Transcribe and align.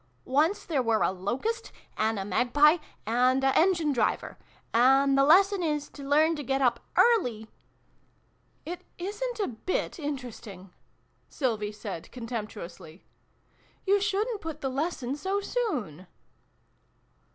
"Once 0.25 0.65
there 0.65 0.81
were 0.81 1.03
a 1.03 1.11
Locust, 1.11 1.71
and 1.95 2.17
a 2.17 2.25
Magpie, 2.25 2.77
and 3.05 3.43
a 3.43 3.55
Engine 3.55 3.91
driver. 3.91 4.35
And 4.73 5.15
the 5.15 5.23
Lesson 5.23 5.61
is, 5.61 5.89
to 5.89 6.01
learn 6.01 6.35
to 6.37 6.43
get 6.43 6.59
up 6.59 6.79
early" 6.95 7.47
It 8.71 8.81
isn't 8.97 9.39
a 9.39 9.47
bit 9.47 9.99
interesting!" 9.99 10.73
Sylvie 11.29 11.71
said 11.71 12.11
con 12.11 12.25
temptuously." 12.25 13.03
You 13.85 14.01
shouldn't 14.01 14.41
put 14.41 14.61
the 14.61 14.69
Lesson 14.69 15.17
so 15.17 15.39
soon." 15.39 16.07